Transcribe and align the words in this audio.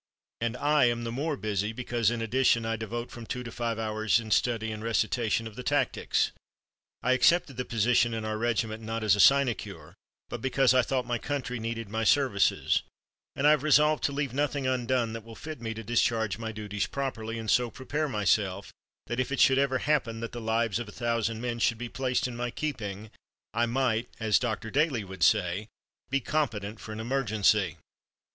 And 0.39 0.57
I 0.57 0.85
am 0.85 1.03
the 1.03 1.11
more 1.11 1.37
busy, 1.37 1.73
because 1.73 2.09
in 2.09 2.23
addition 2.23 2.65
I 2.65 2.75
devote 2.75 3.11
from 3.11 3.27
two 3.27 3.43
to 3.43 3.51
five 3.51 3.77
hours 3.77 4.19
in 4.19 4.31
study 4.31 4.71
and 4.71 4.83
recitation 4.83 5.45
of 5.45 5.55
the 5.55 5.61
tactics. 5.61 6.31
I 7.03 7.11
accepted 7.11 7.55
the 7.55 7.65
position 7.65 8.11
in 8.11 8.25
our 8.25 8.39
regiment, 8.39 8.81
not 8.81 9.03
as 9.03 9.15
a 9.15 9.19
sinecure, 9.19 9.93
but 10.27 10.41
because 10.41 10.73
I 10.73 10.81
thought 10.81 11.05
my 11.05 11.19
country 11.19 11.59
needed 11.59 11.87
my 11.87 12.03
services, 12.03 12.81
and 13.35 13.45
I 13.45 13.51
have 13.51 13.61
resolved 13.61 14.03
to 14.05 14.11
leave 14.11 14.33
nothing 14.33 14.65
undone 14.65 15.13
that 15.13 15.23
will 15.23 15.35
fit 15.35 15.61
me 15.61 15.75
to 15.75 15.83
discharge 15.83 16.39
my 16.39 16.51
duties 16.51 16.87
properly, 16.87 17.37
and 17.37 17.47
so 17.47 17.69
prepare 17.69 18.09
myself 18.09 18.73
that 19.05 19.19
if 19.19 19.31
it 19.31 19.39
should 19.39 19.59
ever 19.59 19.77
happen 19.77 20.19
that 20.21 20.31
the 20.31 20.41
lives 20.41 20.79
of 20.79 20.87
a 20.89 20.91
thousand 20.91 21.41
men 21.41 21.59
should 21.59 21.77
be 21.77 21.89
placed 21.89 22.27
in 22.27 22.35
my 22.35 22.49
keeping, 22.49 23.11
I 23.53 23.67
might, 23.67 24.09
as 24.19 24.39
Dr. 24.39 24.71
Daily 24.71 25.03
would 25.03 25.21
say, 25.21 25.67
be 26.09 26.21
competent 26.21 26.79
for 26.79 26.91
an 26.91 26.99
emergency. 26.99 27.77